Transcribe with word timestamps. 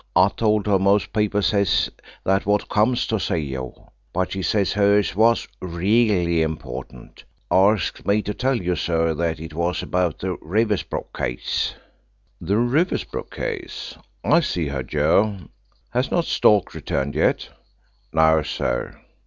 I 0.15 0.29
told 0.29 0.65
her 0.65 0.79
most 0.79 1.13
people 1.13 1.43
says 1.43 1.91
that 2.23 2.47
wot 2.47 2.67
comes 2.69 3.05
to 3.05 3.19
see 3.19 3.37
you, 3.41 3.71
but 4.13 4.31
she 4.31 4.41
says 4.41 4.73
hers 4.73 5.15
was 5.15 5.47
reely 5.61 6.41
important. 6.41 7.23
Arskt 7.51 8.03
me 8.07 8.23
to 8.23 8.33
tell 8.33 8.55
you, 8.59 8.75
sir, 8.75 9.13
that 9.13 9.39
it 9.39 9.53
was 9.53 9.83
about 9.83 10.17
the 10.17 10.37
Riversbrook 10.41 11.15
case." 11.15 11.75
"The 12.41 12.57
Riversbrook 12.57 13.29
case? 13.29 13.95
I'll 14.23 14.41
see 14.41 14.69
her, 14.69 14.81
Joe. 14.81 15.37
Has 15.91 16.09
not 16.09 16.25
Stork 16.25 16.73
returned 16.73 17.13
yet?" 17.13 17.49
"No, 18.11 18.41
sir." 18.41 18.99